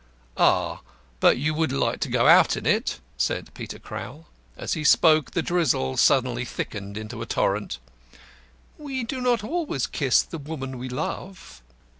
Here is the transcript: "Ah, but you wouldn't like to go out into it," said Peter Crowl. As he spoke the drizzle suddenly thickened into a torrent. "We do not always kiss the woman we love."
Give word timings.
"Ah, 0.35 0.81
but 1.19 1.37
you 1.37 1.53
wouldn't 1.53 1.79
like 1.79 1.99
to 1.99 2.09
go 2.09 2.25
out 2.27 2.57
into 2.57 2.67
it," 2.71 2.99
said 3.19 3.53
Peter 3.53 3.77
Crowl. 3.77 4.25
As 4.57 4.73
he 4.73 4.83
spoke 4.83 5.29
the 5.29 5.43
drizzle 5.43 5.95
suddenly 5.95 6.43
thickened 6.43 6.97
into 6.97 7.21
a 7.21 7.27
torrent. 7.27 7.77
"We 8.79 9.03
do 9.03 9.21
not 9.21 9.43
always 9.43 9.85
kiss 9.85 10.23
the 10.23 10.39
woman 10.39 10.79
we 10.79 10.89
love." 10.89 11.61